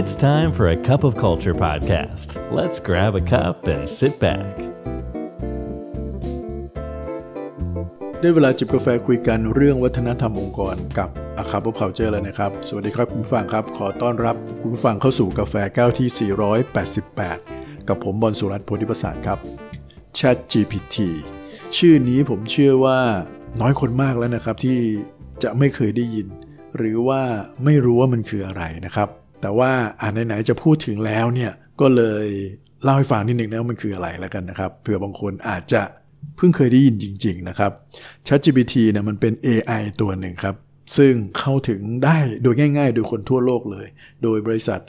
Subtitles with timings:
[0.00, 2.28] It's time for a cup of culture podcast.
[2.58, 4.54] Let's grab a cup and sit back.
[8.20, 16.30] ได้เวลาจิบกาแฟคุยกันเรื่องวัฒนธรรมองค์กรกับอาคาบเคาเจอร์แล้วนะครับ สวัสดีครับคุณฟังครับ ขอต้อนรับคุณฟังเข้าสู่กาแฟแก้วที่
[17.08, 19.38] 488 กับผมบอลสุรัตน์โพธิประสานครับ
[20.18, 20.96] Chat GPT
[21.76, 23.00] ชื่อนี้ผมเชื่อว่า
[23.60, 24.78] น้อยคนมากแล้วนะครับที่
[25.42, 26.26] จะไม่เคยได้ยิน
[26.76, 27.22] หรือว่า
[27.64, 29.10] ไม่รู้ว่ามันคืออะไรนะครับ
[29.46, 32.26] แต่ว่าอ่านไหนๆจะพูดถึงแล้วเนี่ยก็เลย
[32.82, 35.82] เล่าให้ฟังนิดนึงนะว่ามันคืออะไรแล้วกันนะครับเผื่อบางคนอาจจะ
[36.36, 37.72] เพิ่งเคยได้ยินจริง ๆ นะครับ
[38.26, 40.54] ChatGPT เนี่ยมันเป็น AI ตัวหนึ่งครับ
[40.96, 43.86] ซึ่งเข้าถึงได้โดยง่าย ๆ โดยคนทั่วโลกเลย
[44.22, 44.80] โดยบริษัท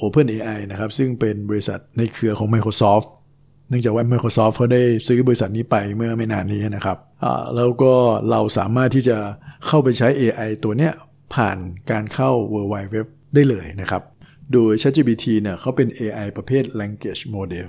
[0.00, 3.08] OpenAI นะครับ ซึ่งเป็นบริษัทในเครือของ Microsoft
[3.68, 6.98] เนื่องจากว่า Microsoft เขาได้ซื้อบริษัทนี้ไปเมื่อไม่นานนี้นะครับ
[7.56, 7.94] แล้วก็
[8.30, 9.16] เราสามารถที่จะ
[9.66, 10.92] เข้าไปใช้ AI ตัวเนี้ย
[11.34, 11.58] ผ่าน
[11.90, 14.02] การเข้า World Wide Web ได้เลยนะครับ
[14.52, 17.68] โดย ChatGPT เนี่ยเขาเป็น AI ประเภท language model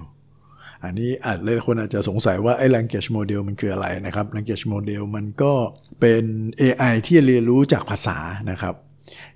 [0.84, 5.54] อันนี้อาจเลยคนอาจจะสงสัยว่าไอ้ language model มันคืออะไรนะครับ language model มันก็
[6.02, 6.24] เป็น
[6.62, 8.18] AI ที่เรียนรู้จากภาษา
[8.52, 8.76] นะครับ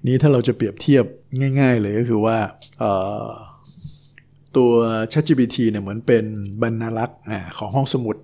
[0.08, 1.06] นี้ถ้าเราจะเปรียบเทียบ
[1.60, 2.38] ง่าย ๆ เลยก็คือว่า
[4.58, 4.72] ตัว
[5.12, 6.26] ChatGPT เนี่ยเหมือนเป็น
[6.62, 7.20] บรรณารักษ์
[7.58, 8.16] ของห้องสมุด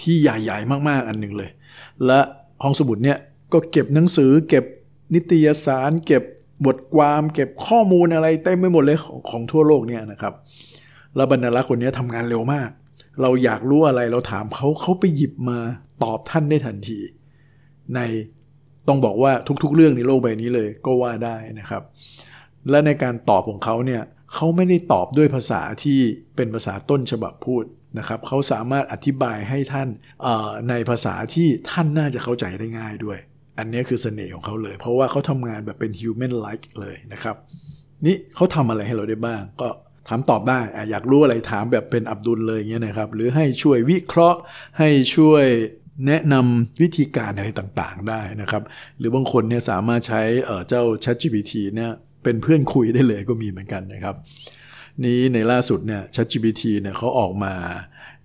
[0.00, 1.50] ที่ใหญ่ๆ มากๆ อันหนึ่งเลย
[2.06, 2.20] และ
[2.62, 3.18] ห้องสมุดเนี่ย
[3.52, 4.64] ก็เก็บหนังสือเก็บ
[5.14, 6.22] นิตยสารเก็บ
[6.66, 10.34] บทความเก็บข้อมูลอะไรเต็มไปหมดเลยของของทั่วโลกเนี่ยนะครับ
[11.16, 12.70] แล้วบรรณารักษ์คนนี้ทำงานเร็วมาก
[13.22, 15.58] เราอยากรู้อะไรเราถามเขาเขาไปหยิบมา
[16.02, 16.98] ตอบท่านได้ทันที
[17.94, 18.00] ใน
[18.88, 21.82] ต้องบอกว่าทุกๆ เรื่องในโลกใบนี้เลยก็ว่าได้นะครับ
[22.70, 24.02] และในการตอบของเขาเนี่ย
[24.34, 25.98] เขาไม่ได้ตอบด้วยภาษาที่
[26.36, 27.64] เป็นภาษาต้นฉบับพูด
[27.98, 29.88] นะครับเขาสามารถอธิบายให้ท่าน
[30.70, 33.18] ในภาษาที่ท่านน่าจะเข้าใจได้ง่ายด้วย
[33.58, 37.36] อันนี้คือเสน่ห์ของเขาเลย เพราะว่าเขาทำงานแบบเป็น human like เลยนะครับ
[38.04, 39.68] นี่เขาทำอะไรให้เราได้บ้าง ก็
[40.08, 44.38] ถามตอบได้อยากรู้อะไรถามแบบเป็นอับดุลเลยเงี้ยนะครับ หรือให้ช่วยวิเคราะห์
[44.78, 45.44] ให้ช่วย
[46.06, 48.62] แนะนำวิธีการอะไรต่างๆได้นะครับ
[48.98, 50.22] หรือบางคนเนี่ยสามารถใช้
[50.68, 51.90] เจ้า ChatGPT เนี่ย
[52.24, 54.16] เป็นเพื่อนคุยได้เลยก็มีเหมือนกันนะครับ
[55.04, 57.54] นี้ในล่าสุดเนี่ย ChatGPT เนี่ยเขาออกมา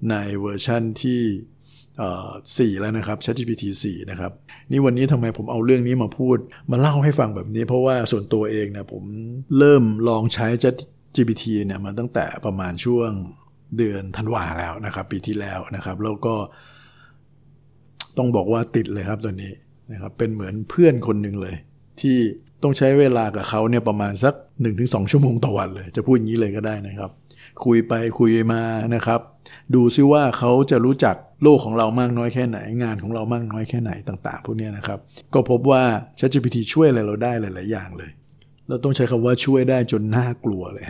[0.09, 1.21] ในเวอร์ชั่นที่
[2.57, 4.31] สี่แล้วนะครับ ChatGPT 4 นะครับ
[4.71, 6.37] นี่วันนี้ทำไมผมเอาเรื่องนี้มาพูด
[6.71, 9.03] มาเล่าให้ฟังแบบนี้ เพราะว่าส่วนตัวเองเนี่ยผม
[9.57, 13.09] เริ่มลองใช้ ChatGPT เนี่ยมาตั้งแต่ประมาณช่วง
[13.77, 16.35] เดือนธันวาแล้วนะครับ ปีที่แล้วนะครับ แล้วก็
[18.17, 19.51] ต้องบอกว่าติดเลยครับตัวนี้
[19.91, 21.55] นะครับ เป็นเหมือนเพื่อนคนหนึ่งเลย
[22.01, 22.17] ที่
[22.63, 24.33] ต้องใช้เวลากับเขาเนี่ยประมาณสัก
[24.73, 27.11] 1-2 ชั่วโมงต่อวันเลย จะพูดอย่างนี้เลยก็ได้นะครับ
[27.65, 28.61] คุยไปคุยมา
[28.95, 29.19] นะครับ
[29.75, 34.99] ดูซิว่าเขาจะรู้จักโลกของเรามากน้อยแค่ไหน งานของเรามากน้อยแค่ไหนต่าง ๆ พวกนี้นะครับ
[35.33, 35.83] ก็พบว่า
[36.19, 38.11] ChatGPT ช่วยอะไรเราได้หลาย ๆ อย่างเลย
[38.67, 40.85] เราต้องใช้คำว่าช่วยได้จนน่ากลัวเลย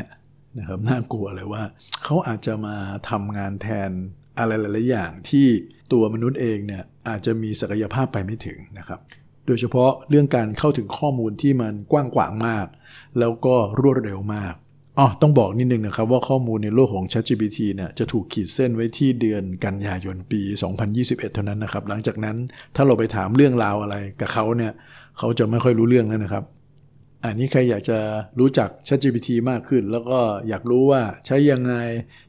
[0.59, 1.63] นะครับน่ากลัวเลยว่า
[2.03, 2.75] เขาอาจจะมา
[3.09, 3.89] ทำงานแทน
[4.39, 5.47] อะไรหลาย ๆ อย่างที่
[5.93, 8.99] ตัวมนุษย์เองเนี่ยอาจจะมีศักยภาพไปไม่ถึงนะครับ
[9.47, 12.67] โดยเฉพาะเรื่องการเข้าถึงข้อมูลที่มันกว้างขวางมาก
[13.19, 14.53] แล้วก็รวดเร็วมาก
[14.99, 20.41] อ๋อต้องบอกนิดนึงนะครับว่าข้อมูลในโลกของ ChatGPT เนี่ยจะถูกขีดเส้นไว้ที่เดือนกันยายนปี
[20.87, 22.37] 2021 เท่านั้นนะครับ หลังจากนั้น
[22.75, 24.71] ถ้าเราไปถามเรื่องราวอะไรกับเขาเนี่ย
[25.17, 26.43] เขาจะไม่ค่อยรู้เรื่องแล้วนะครับ
[27.25, 27.97] อันนี้ใครอยากจะ
[28.39, 31.75] รู้จัก ChatGPT มากขึ้น แล้วก็อยากรู้ว่าใช้ยังไง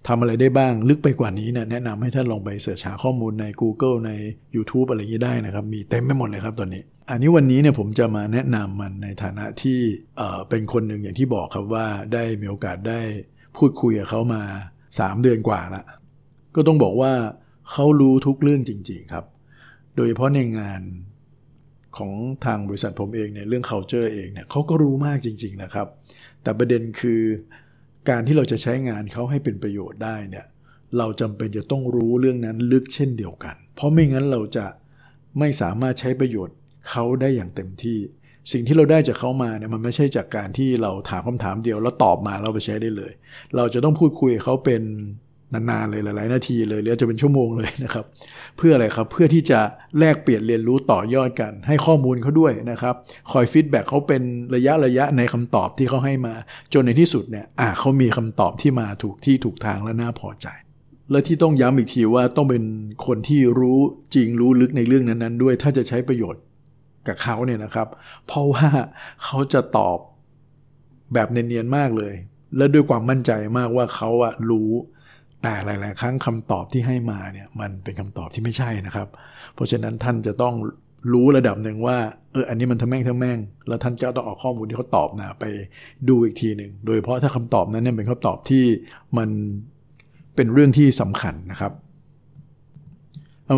[0.08, 4.12] ทำอะไรได้บ้างลึกไปกว่านี้เนี่ยแนะนำให้ท่านลองไปเสิร์ชหาข้อมูลใน Google ใน
[4.56, 9.80] YouTube อะไรอย่างนี้ได้นะครับ มีเต็มไปหมดเลยครับตอนนี้ อันนี้วันนี้เนี่ยผมจะมาแนะนำมันในฐานะที่
[10.48, 13.00] เป็นคนหนึ่งอย่างที่บอกครับว่าได้มีโอกาสได้
[13.56, 14.42] พูดคุยกับเขามา
[14.82, 15.84] 3 เดือนกว่าละ
[16.54, 17.12] ก็ต้องบอกว่า
[17.70, 19.24] เขารู้ทุกเรื่องจริง ๆครับ
[19.96, 20.82] โดยเฉพาะในงาน
[21.96, 22.12] ของ
[22.44, 25.86] ทางบริษัทผมเองเนี่ยเรื่อง culture เองเนี่ยเขาก็รู้มากจริง ๆนะครับ
[26.42, 27.22] แต่ประเด็นคือ
[28.08, 30.46] การที่เราจะใช้งานเขาให้เป็นประโยชน์ได้เนี่ย
[30.98, 34.66] เราจำเป็นจะต้องรู้เรื่องนั้นลึกเช่นเดียวกัน เพราะไม่งั้นเราจะ
[35.38, 36.56] ไม่สามารถใช้ประโยชน์
[36.90, 37.98] เขาได้อย่างเต็มที่
[38.52, 43.12] สิ่งที่เราได้จากเขามาเนี่ยมันไม่ใช่จากการที่เราถามคำถามเดียวแล้วตอบมาเราไปใช้ได้เลย
[43.56, 44.82] เราจะต้องพูดคุยเขาเป็น
[45.52, 48.04] นานๆเลยหลายๆนาทีเลยหรือจะเป็นชั่วโมงเลยนะครับ
[48.56, 49.60] เพื่ออะไรครับเพื่อที่จะ
[49.98, 52.94] แลกเปลี่ยนเรียนรู้ต่อยอดกัน ให้ข้อมูลเขาด้วยนะครับ
[53.32, 54.22] คอยฟีดแบ็กเขาเป็น
[54.54, 56.34] ระยะระยะในคำตอบที่เขาให้มา
[56.72, 60.46] จนในที่สุดเนี่ยอ่าเขามีคำตอบที่มาถูกที่ถูกทางและน่าพอใจ
[61.10, 62.64] และที่ต้องย้ำอีกทีว่าต้องเป็น
[63.06, 63.78] คนที่รู้
[64.14, 66.42] จริงรู้ลึกในเรื่องนั้นๆ ด้วย ถ้าจะใช้ประโยชน์
[67.08, 67.88] กับเขาเนี่ยนะครับ
[68.26, 68.66] เพราะว่า
[69.24, 69.98] เขาจะตอบ
[71.14, 72.14] แบบเนียนๆมากเลย
[72.56, 74.70] และด้วยความมั่นใจมากว่าเขาอะรู้
[75.42, 79.08] แต่หลาย ๆ ครั้งคำตอบที่ให้มาเนี่ยมันเป็นคำตอบที่ไม่ใช่นะครับ
[79.54, 80.54] เพราะฉะนั้นท่านจะต้อง
[81.12, 81.98] รู้ระดับหนึ่งว่า
[82.32, 85.44] เอออันนี้มันทำแม่งทำแม่ง แล้วท่านก็ต้องเอาข้อมูลที่เขาตอบนะไป
[86.08, 88.64] ดูอีกทีหนึ่งโดยเฉพาะถ้าคำตอบนั้นเนี่ยเป็นคำตอบที่
[89.18, 89.28] มัน
[90.36, 91.72] เป็นเรื่องที่สำคัญนะครับ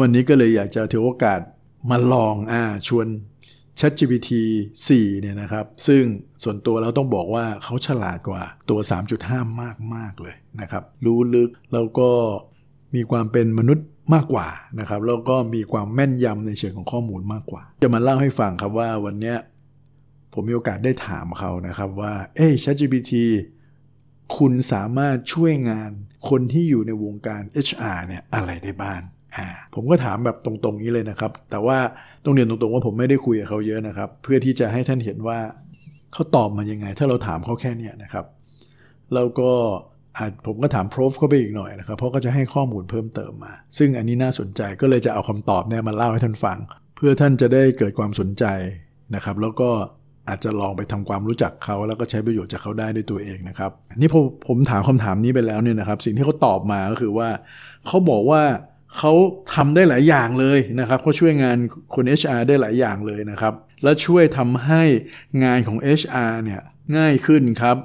[0.02, 1.40] วันนี้ก็เลยอยากจะถือโอกาส
[1.90, 3.06] มาลองอ่าชวน
[3.78, 4.30] ChatGPT
[4.76, 6.02] 4เนี่ยนะครับ ซึ่ง
[6.42, 8.78] ส่วนตัวเราต้องบอกว่าเขาฉลาดกว่าตัว
[9.18, 12.10] 3.5 มากมากเลยนะครับ รู้ลึกแล้วก็
[12.94, 14.48] มีความเป็นมนุษย์มากกว่า
[14.80, 19.34] นะครับ แล้วก็มีความแม่นยำในเชิงของข้อมูลมากกว่า จะมาเล่าให้ฟังครับว่าวันนี้
[20.32, 23.12] ผมมีโอกาสได้ถามเขานะครับว่า เอ้ ChatGPT
[24.36, 25.90] คุณสามารถช่วยงาน
[26.28, 29.00] คนที่อยู่ในวงการ HR เนี่ยอะไรได้บ้าง
[29.36, 31.78] อ่าผมก็ถามแบบตรงๆนี้เลยนะครับ แต่ว่า
[32.24, 35.38] ต้องเรียนตรงๆว่าผมไม่ได้คุยกับเขาเยอะนะครับ เพื่อที่จะให้ท่านเห็นว่า
[36.12, 38.24] เขาตอบมายังไง ถ้าเราถามเขาแค่นี้นะครับ
[39.14, 39.50] แล้วก็
[40.18, 46.58] อาจผมก็ถามพรฟเข้าไปอีกหน่อยนะครับ เพราะก็จะให้ข้อมูลเพิ่มเติมมา ซึ่งอันนี้น่าสนใจก็เลยจะเอาคำตอบเนี่ยมาเล่าให้ท่านฟัง
[46.96, 48.44] เพื่อท่านจะได้เกิดความสนใจ
[49.14, 49.70] นะครับ แล้วก็
[50.28, 57.28] อาจจะลองไปทำความรู้จักเขา แล้วก็ใช้ประโยชน์จากเขาได้ด้วยตัวเองนะครับ นี่ผมผมถามคำถามนี้ไปแล้วเนี่ยนะครับ สิ่งที่เขาตอบมาก็คือว่า
[57.86, 58.42] เขาบอกว่า
[58.96, 59.12] เขา
[59.54, 61.56] ทำได้หลายอย่างเลยนะครับเขาช่วยงาน
[61.94, 64.82] คน HR ได้หลายอย่างเลยนะครับ และช่วยทำให้
[65.44, 66.60] งานของ HR เนี่ย
[66.96, 67.76] ง่ายขึ้นครับ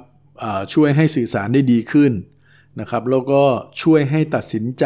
[0.74, 2.12] ช่วยให้สื่อสารได้ดีขึ้น
[2.80, 3.42] นะครับแล้วก็
[3.82, 4.84] ช่วยให้ตัดสินใจ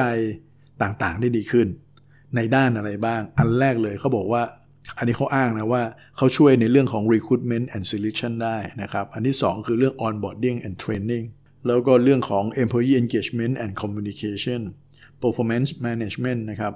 [0.82, 1.66] ต่างๆได้ดีขึ้น
[2.36, 4.42] ในด้านอะไรบ้าง อันแรกเลยเขาบอกว่า
[4.98, 5.82] อันนี้เขาอ้างนะว่า
[6.16, 11.24] เขาช่วยในเรื่องของ recruitment and selection ได้นะครับ อันที่ 2 คือเรื่อง onboarding and training
[11.66, 14.60] แล้วก็เรื่องของ employee engagement and communication
[15.22, 16.72] performance management นะครับ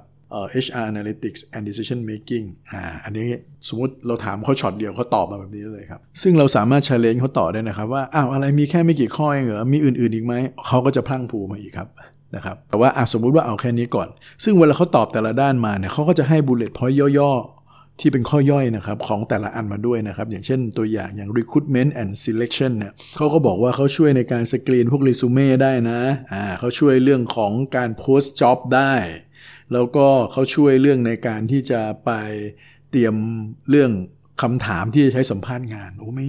[0.65, 3.27] HR analytics and decision making อ่า อันนี้
[3.69, 10.35] สมมติเราถามเขาช็อตเดียวเขาตอบมาแบบนี้เลยครับ ซึ่งเราสามารถ challenge เขาต่อได้นะครับ ว่า อ้าว อะไรมีแค่ไม่กี่ข้อเองเหรอ มีอื่น ๆ อีกไหม
[10.67, 11.89] เขาก็จะพลั่งผูมาอีกครับ
[12.37, 14.09] นะครับ แต่ว่าสมมุติว่าเอาแค่นี้ก่อน
[14.45, 17.33] ซึ่งเวลาเขาตอบแต่ละด้านมาเนี่ยเขาก็จะให้ bullet point ย่อ
[18.01, 26.01] ที่เป็นข้อย่อยนะครับของแต่ละอันมาด้วยนะครับ อย่างเช่นตัวอย่างอย่าง recruitment and selection เนี่ยเขาก็บอกว่าเขาช่วยในการสกรีนพวกรีซูเม่ได้นะ
[26.33, 28.95] อ่าเขาช่วยเรื่องของการ post job ได้
[29.73, 32.11] แล้วก็เขาช่วยเรื่องในการที่จะไป
[32.91, 33.15] เตรียม
[33.71, 33.91] เรื่อง
[34.43, 36.29] คำถามที่จะใช้สัมภาษณ์งานโอ้ไม่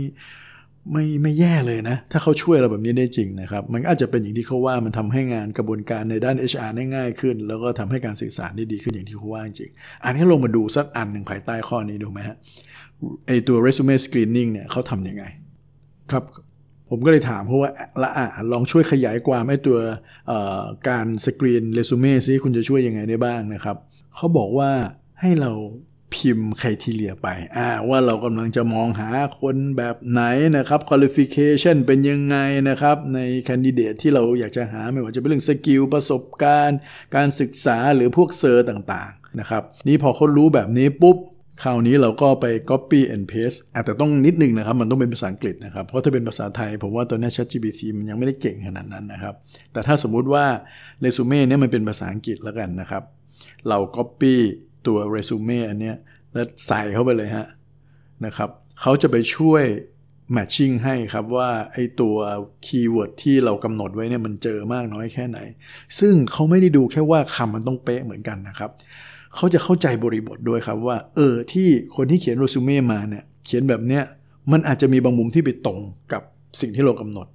[0.91, 9.71] ไม่ไม่แย่เลยนะ ถ้าเขาช่วยเราแบบนี้ได้จริงนะครับ มันอาจจะเป็นอย่างที่เขาว่ามันทำให้งานกระบวนการในด้าน HR ได้ง่ายขึ้น แล้วก็ทำให้การสื่อสารได้ดีขึ้นอย่างที่เขาว่าจริง
[10.03, 12.37] อันนี้ลงมาดูสักอันหนึ่งภายใต้ข้อนี้ดูไหมฮะ
[13.27, 15.23] ไอตัว resume screening เนี่ยเขาทำยังไง
[16.11, 16.23] ครับ
[16.89, 19.77] ผมก็เลยถามเขาฮะว่าอะลองช่วยขยายความไอ้ตัว
[20.89, 23.77] การ screen resume ซิคุณจะช่วยยังไงได้บ้างนะครับ
[24.15, 24.71] เขาบอกว่า
[25.21, 25.51] ให้เรา
[26.15, 27.27] พิมพ์ criteria ไป
[27.57, 29.09] อ่าว่าเรากำลังจะมองหา
[29.39, 30.21] คนแบบไหน
[30.57, 32.37] นะครับ qualification เป็นยังไง
[32.69, 36.79] นะครับ ใน candidate ที่เราอยากจะหาไม่ว่าจะเป็นเรื่อง skill ประสบการณ์
[37.15, 41.17] การศึกษาหรือพวก cert ต่างๆนะครับนี่พอเขารู้แบบนี้ปุ๊บ
[41.63, 49.33] คราวนี้เราก็ไป copy and paste แต่ต้องนิดนึงนะครับ มันต้องเป็นภาษาอังกฤษนะครับ เพราะถ้าเป็นภาษาไทย ผมว่าตัวนี้ ChatGPT มันยังไม่ได้เก่งขนาดนั้นนะครับ
[49.73, 50.45] แต่ถ้าสมมุติว่า
[51.01, 53.03] เรซูเม่เนี่ยมันเป็นภาษาอังกฤษแล้วกันนะครับ
[53.67, 54.35] เรา copy
[54.87, 55.95] ตัวเรซูเม่อันเนี้ย
[56.33, 57.47] แล้วใส่เข้าไปเลยฮะ
[58.25, 58.49] นะครับ
[58.81, 59.63] เขาจะไปช่วย
[60.35, 62.15] matching ให้ครับว่าไอ้ตัว
[62.65, 65.39] keyword ที่เรากำหนดไว้เนี่ยมันเจอมากน้อยแค่ไหน
[65.99, 68.71] ซึ่งเขาไม่ได้ดูแค่ว่าคำมันต้องเป๊ะเหมือนกันนะครับ
[69.35, 74.03] เขาจะเข้าใจบริบทด้วยครับว่า เออที่คนที่เขียนโรซูเม่มาเนี่ยเขียนแบบเนี้ย
[74.51, 75.79] มันอาจจะมีบางมุมที่ไปตรง
[76.13, 76.21] กับ
[76.61, 77.27] สิ่งที่เรากำหนด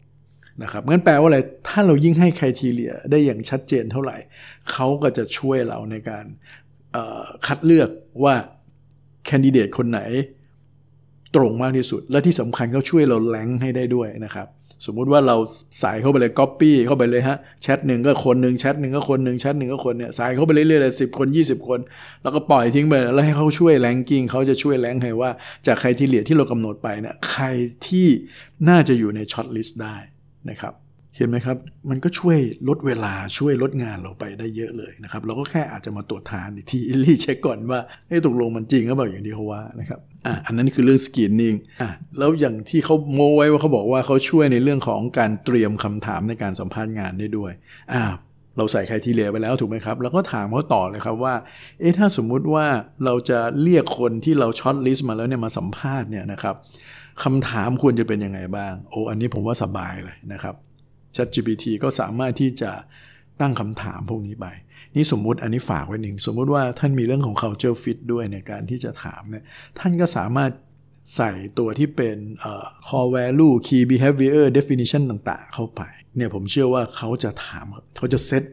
[0.62, 4.16] นะครับงั้นแปลว่าอะไร ถ้าเรายิ่งให้คุณทีเลียได้อย่างชัดเจนเท่าไหร่
[4.73, 6.25] เขาก็จะช่วยเราในการ
[7.46, 7.88] คัดเลือก
[8.24, 8.34] ว่า
[9.26, 10.00] แคนดิเดตคนไหน
[11.36, 14.48] ตรงมากที่สุด และที่สำคัญเขาช่วยเราแลงให้ได้ด้วยนะครับ
[14.86, 15.36] สมมุติว่าเรา
[15.80, 21.80] ใส่เข้าไปเลยก๊อปปี้เข้าไปเลยฮะแชทหนึ่งก็คนหนึ่งแชทหนึ่งก็คนหนึ่งแชทหนึ่งก็คนเนี่ยใส่เข้าไปเรื่อยๆเลยสิบคนยี่สิบคน
[22.22, 25.30] แล้วก็ปล่อยทิ้งไปแล้วให้เขาช่วย ranking เขาจะช่วย rank ให้ว่า
[25.66, 27.44] จาก criteria ที่เรากำหนดไปเนี่ยใคร
[27.86, 28.06] ที่
[28.68, 29.96] น่าจะอยู่ใน shortlist ได้
[30.50, 30.74] นะครับ
[31.16, 31.56] เห็นไหมครับ
[31.90, 47.52] มันก็ช่วยลดเวลาช่วยลดงานเราไปได้เยอะเลยนะครับ เราก็แค่อาจจะมาตรวจทานอีกที recheck ก่อนว่าไอ้ตกลงมันจริงหรือเปล่าอย่างที่เขาว่านะครับอะอันนั้นคือเรื่อง screening อะแล้วอย่างที่เขาโม้ไว้ว่าเขาบอกว่าเขาช่วยในเรื่องของการเตรียมคำถามในการสัมภาษณ์งานได้ด้วย
[47.92, 48.02] อ่า
[48.56, 51.35] เราใส่ใครที่เหลือไปแล้วถูกไหมครับ แล้วก็ถามเขาต่อเลยครับว่า
[51.80, 52.66] เอ๊ะถ้าสมมุติว่า
[53.04, 56.54] เราจะเรียกคนที่เราช็อตลิสต์มาแล้วเนี่ยมาสัมภาษณ์เนี่ยนะครับ
[57.23, 60.54] คำถามควรจะเป็นยังไงบ้าง โอ้ อันนี้ผมว่าสบายเลยนะครับ
[61.16, 62.70] ChatGPT ก็สามารถที่จะ
[63.40, 64.46] ตั้งคำถามพวกนี้ไป
[64.94, 69.44] นี่สมมุติอันนี้ฝากไว้หนึ่ง สมมุติว่าท่านมีเรื่องของ culture fit ด้วยในการที่จะถามเนี่ย
[69.78, 70.50] ท่านก็สามารถ
[71.16, 72.16] ใส่ตัวที่เป็น
[72.87, 75.82] core value key behavior definition ต่างๆ เข้าไป
[76.16, 78.44] เนี่ยผมเชื่อว่าเขาจะถาม เขาจะเซต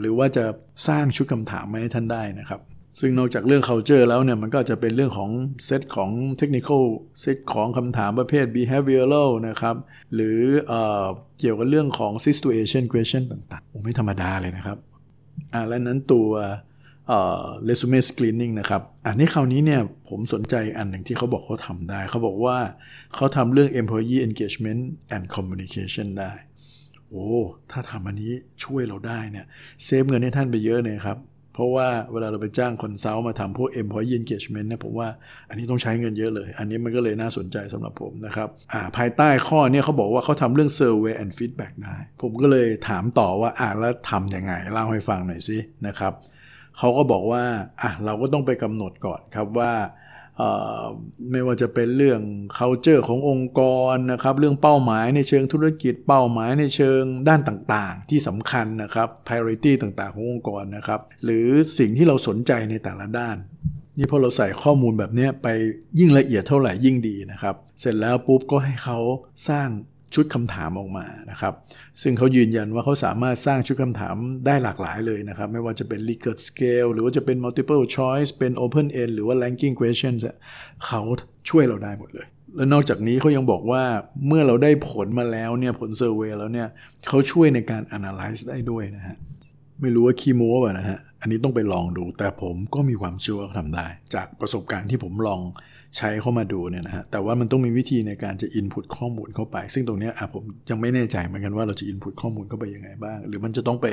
[0.00, 0.44] หรือว่าจะ
[0.88, 2.60] สร้างชุดคำถามมาให้ท่านได้นะครับ
[3.00, 5.30] ซึ่งนอกจากเรื่อง culture แล้วเนี่ย มันก็จะเป็นเรื่องของ
[5.64, 6.82] เซตของ technical
[7.20, 9.76] เซตของคำถามประเภท behavioral นะครับ
[10.14, 10.38] หรือ
[10.68, 10.74] เอ
[11.38, 14.78] เกี่ยวกับเรื่องของ situation question ต่างๆโอ้ไม่ธรรมดาเลยนะครับ
[15.52, 16.28] อ่าและนั้นตัว
[17.68, 22.58] resume screening นะครับ อันนี้คราวนี้เนี่ยผมสนใจอันหนึ่งที่เขาบอกเขาทำได้ เขาบอกว่า
[23.14, 24.82] เขาทำเรื่อง employee engagement
[25.14, 26.32] and communication ได้
[27.08, 27.26] โอ้
[27.70, 28.32] ถ้าทำอันนี้
[28.64, 29.46] ช่วยเราได้เนี่ย
[29.84, 31.18] save เงินให้ท่านไปเยอะเลยครับ
[31.58, 35.08] เพราะว่าเวลาเราไปจ้าง consult มาทำพวก employee engagement เนี่ยผมว่า
[35.48, 46.12] อันนี้ต้องใช้เงินเยอะเลย อันนี้มันก็เลยน่าสนใจสำหรับผมนะครับภายใต้ข้อเนี่ยเขาบอกว่าเขาทำเรื่อง survey and feedback ได้ ผมก็เลยถามต่อว่าอ่าแล้วทำยังไง เล่าให้ฟังหน่อยสินะครับ
[46.78, 47.42] เขาก็บอกว่า
[47.82, 49.72] อะเราก็ต้องไปกำหนดก่อนครับว่า
[51.30, 52.20] ไม่ว่าจะเป็นเรื่อง
[52.58, 53.60] culture ขององค์ก
[53.92, 61.46] รนะครับ เรื่องเป้าหมายในเชิงธุรกิจเป้าหมายในเชิงด้านต่างๆ ที่สำคัญนะครับ priority ต่างๆ ขององค์กรนะครับ หรือ
[61.78, 63.36] สิ่งที่เราสนใจในแต่ละด้าน
[63.98, 65.46] นี่พอเราใส่ข้อมูลแบบนี้ไป
[65.98, 68.98] ยิ่งละเอียดเท่าไหร่ยิ่งดีนะครับ เสร็จแล้วปุ๊บก็ให้เขา
[69.48, 69.68] สร้าง
[70.14, 71.54] ชุดคำถามออกมานะครับ
[72.02, 80.20] ซึ่งเขายืนยันว่าเขาสามารถสร้างชุดคำถามได้หลากหลายเลยนะครับ ไม่ว่าจะเป็น Likert Scale หรือว่าจะเป็น Multiple Choice เป็น Open End หรือว่า Ranking Questions
[80.86, 81.00] เขา
[81.48, 83.82] ช่วยเราได้หมดเลย และนอกจากนี้เขายังบอกว่า
[84.26, 86.68] เมื่อเราได้ผลมาแล้วเนี่ยผลเซอร์เวยแล้วเนี่ย
[87.08, 89.16] เขาช่วยในการ analyze ได้ด้วยนะฮะ
[89.80, 95.40] ไม่รู้ว่าคีโมป่ะนะฮะ อันนี้ต้องไปลองดู แต่ผมก็มีความเชื่อว่าทำได้ จากประสบการณ์ที่ผมลอง
[95.96, 103.86] ใช้เข้ามาดูเนี่ยนะฮะแต่ว่ามันต้องมีวิธีในการจะ input ข้อมูลเข้าไป ซึ่งตรงนี้อะผมยังไม่แน่ใจเหมือนกันว่าเราจะ input ข้อมูลเข้าไปยังไงบ้าง หรือมันจะต้องไป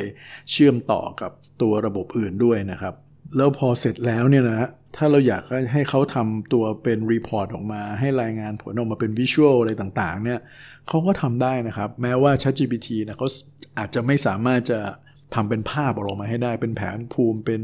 [0.51, 2.93] เชื่อมต่อกับตัวระบบอื่นด้วยนะครับ
[3.37, 10.39] แล้วพอเสร็จแล้วเนี่ยนะฮะถ้าเราอยากให้เขาทำตัวเป็น report ออกมา ให้รายงานผลออกมาเป็น visual อะไรต่างๆเนี่ย
[10.87, 13.27] เขาก็ทำได้นะครับ แม้ว่า ChatGPT นะเขา
[13.77, 14.79] อาจจะไม่สามารถจะ
[15.35, 17.61] ทำเป็นภาพออกมาให้ได้เป็นแผนภูมิเป็น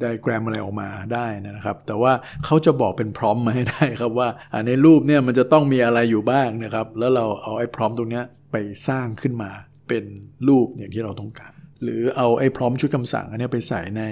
[0.00, 2.12] ไดแกรมอะไรออกมาได้นะครับ แต่ว่า
[2.44, 4.28] เขาจะบอกเป็น prompt มาให้ได้ครับว่า
[4.66, 8.56] ในรูปเนี่ยมันจะต้องมีอะไรอยู่บ้างนะครับ แล้วเราเอาไอ้ prompt ตรงนี้ไป
[8.88, 9.50] สร้างขึ้นมา
[9.88, 10.04] เป็น
[10.48, 11.52] รูปอย่างที่เราต้องการ
[11.82, 14.02] หรือเอาไอ้ prompt ชุดคำสั่งอันนี้ไปใส่ใน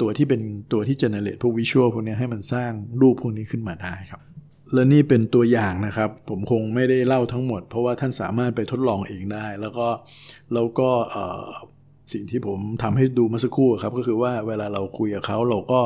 [0.00, 0.40] ตัวที่เป็น
[0.72, 4.20] ตัวที่ generate พวก visual พวกนี้ให้มันสร้างรูปพวกนี้ขึ้นมาได้ครับ
[4.74, 9.86] และนี่เป็นตัวอย่างนะครับ ผมคงไม่ได้เล่าทั้งหมด เพราะว่าท่านสามารถไปทดลองเองได้ แล้วก็
[10.54, 10.90] แล้วก็
[12.14, 15.80] สิ่งที่ผมทำให้ดูมาสักครู่ครับ ก็คือว่าเวลาเราคุยกับเขาเราก็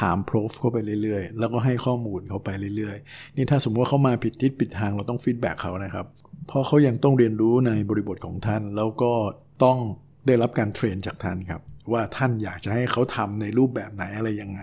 [0.00, 6.06] ถาม probe เข้าไปเรื่อยๆ แล้วก็ให้ข้อมูลเขาไปเรื่อยๆ นี่ถ้าสมมติว่าเขามาผิดทิศผิดทางเราต้อง feedback เขานะครับ
[6.46, 9.12] เพราะเขายังต้องเรียนรู้ในบริบทของท่าน แล้วก็
[9.64, 9.78] ต้อง
[10.26, 11.60] ได้รับการเทรนจากท่านครับ
[11.92, 14.62] ว่าท่านอยากจะให้เขาทำในรูปแบบไหนอะไรยังไง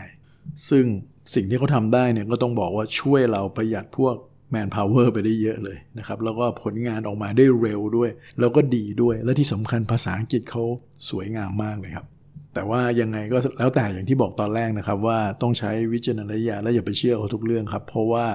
[0.70, 0.86] ซึ่ง
[1.34, 4.16] สิ่งที่เขาทำได้เนี่ยก็ต้องบอกว่าช่วยเราประหยัดพวก
[4.52, 10.64] แมนพาวเวอร์ไปได้เยอะเลยนะครับ แล้วก็ผลงานออกมาได้เร็วด้วย แล้วก็ดีด้วย และที่สำคัญภาษาอังกฤษเขา
[11.10, 12.08] สวยงามมากเลยครับ
[12.54, 18.26] แต่ว่ายังไงก็แล้วแต่อย่างที่บอกตอนแรกนะครับ ว่าต้องใช้วิจารณญาณและอย่าไปเชื่อเขาทุกเรื่องครับ เพราะว่า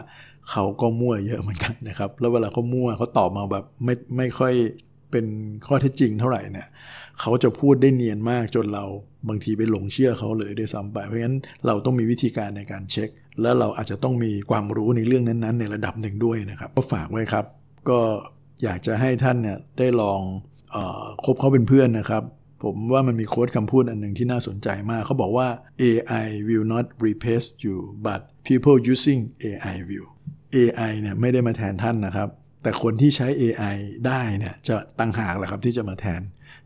[0.50, 4.54] เขาก็มั่วเยอะเหมือนกันนะครับ แล้วเวลาเขามั่วเขาตอบมาแบบไม่ไม่ค่อย
[5.10, 5.26] เป็น
[5.66, 6.68] ข้อเท็จจริงเท่าไหร่เนี่ย
[7.20, 8.84] เขาจะพูดได้เนียนมากจนเรา
[9.28, 13.08] บางทีไปหลงเชื่อเขาเลยด้วยซ้ำไป เพราะฉะนั้นเราต้องมีวิธีการในการเช็ค
[13.42, 17.44] แล้วเราอาจจะต้องมีความรู้ในเรื่องนั้นๆ ในระดับหนึ่งด้วยนะครับ ก็ฝากไว้ครับ
[17.88, 17.98] ก็
[18.64, 20.20] อยากจะให้ท่านเนี่ยได้ลอง
[20.74, 20.76] อ
[21.24, 22.22] คบเขาเป็นเพื่อนนะครับ
[22.64, 25.48] ผมว่ามันมีโค้ดคำพูดอันหนึ่งที่น่าสนใจมาก เขาบอกว่า
[25.82, 30.08] AI will not replace you but people using AI will
[30.54, 32.28] AI เนี่ยไม่ได้มาแทนท่านนะครับ
[32.66, 36.20] แต่คนที่ใช้ AI ได้เนี่ยจะตั้งหากแหละครับที่จะมาแทน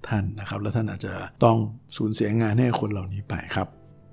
[0.09, 1.13] ท่านนะครับ แล้วท่านอาจจะ
[1.45, 1.57] ต้อง
[1.97, 3.69] สูญเสียงานให้คนเหล่านี้ไปครับ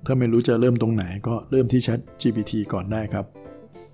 [0.06, 3.24] ถ้าไม่รู้จะเริ่มตรงไหนก็เริ่มที่ Chat GPT ก่อนได้ครับ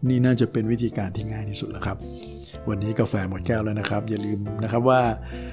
[0.08, 1.96] นี่น่าจะเป็นวิธีการที่ง่ายที่สุดแล้วครับ
[2.68, 5.00] วันนี้กาแฟหมดแก้วแล้วนะครับ อย่าลืมนะครับว่า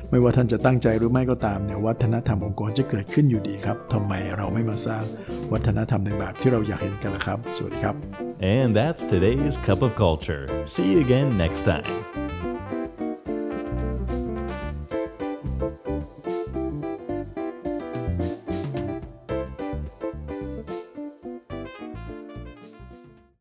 [0.10, 5.04] ไม่ว่าท่านจะตั้งใจหรือไม่ก็ตามเนี่ยวัฒนธรรมองค์กรจะเกิดขึ้นอยู่ดีครับทำไมเราไม่มาสร้าง
[5.52, 7.96] วัฒนธรรมในแบบที่เราอยากเห็นกันล่ะครับ สวัสดีครับ
[8.58, 10.44] And that's today's cup of culture.
[10.74, 12.21] See you again next time.